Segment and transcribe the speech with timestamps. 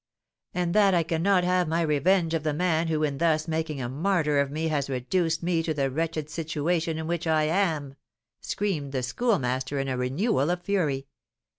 [0.55, 3.87] "And that I cannot have my revenge of the man who in thus making a
[3.87, 7.93] martyr of me has reduced me to the wretched situation in which I am!"
[8.41, 11.05] screamed the Schoolmaster, in a renewal of fury.